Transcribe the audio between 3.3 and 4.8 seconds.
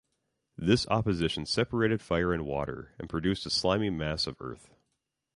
a slimy mass of earth.